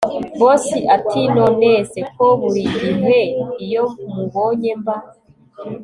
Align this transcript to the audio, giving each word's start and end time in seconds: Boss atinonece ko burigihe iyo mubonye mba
Boss 0.39 0.65
atinonece 0.95 1.99
ko 2.15 2.25
burigihe 2.41 3.17
iyo 3.65 3.83
mubonye 4.13 4.71
mba 4.79 4.97